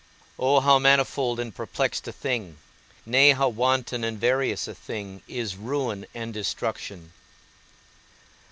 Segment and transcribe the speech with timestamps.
[0.39, 2.57] O how manifold and perplexed a thing,
[3.05, 7.13] nay, how wanton and various a thing, is ruin and destruction!